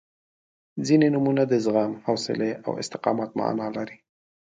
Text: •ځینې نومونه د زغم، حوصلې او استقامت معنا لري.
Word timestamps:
•ځینې 0.87 1.07
نومونه 1.13 1.43
د 1.47 1.53
زغم، 1.65 1.91
حوصلې 2.05 2.51
او 2.65 2.71
استقامت 2.81 3.29
معنا 3.39 3.67
لري. 3.77 3.97